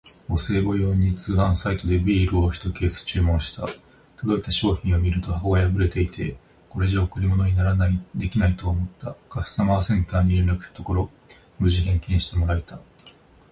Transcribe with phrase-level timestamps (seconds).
[0.27, 3.67] お歳暮用に通販サイトでビールをひとケース注文した。
[4.17, 6.37] 届いた商品を見ると箱が破れていて、
[6.71, 7.53] これじゃ贈り物に
[8.15, 9.15] できないと思った。
[9.29, 11.11] カスタマーセンターに連絡したところ、
[11.59, 12.79] 無事返金してもらえた！